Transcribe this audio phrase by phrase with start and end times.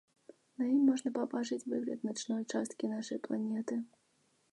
[0.59, 3.79] На ім можна пабачыць выгляд начной часткі нашай планеты.